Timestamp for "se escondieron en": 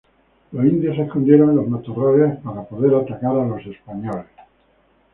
0.95-1.57